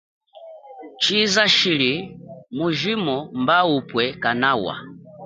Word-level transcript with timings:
Tshiza 0.99 1.43
chili 1.55 1.93
mujimo 2.57 3.15
mba 3.41 3.57
upwe 3.77 4.05
kanawa. 4.23 4.73